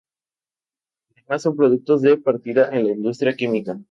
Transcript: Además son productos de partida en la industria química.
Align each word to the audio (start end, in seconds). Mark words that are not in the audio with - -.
Además 1.11 1.43
son 1.43 1.55
productos 1.55 2.01
de 2.01 2.17
partida 2.17 2.69
en 2.71 2.87
la 2.87 2.93
industria 2.93 3.35
química. 3.35 3.79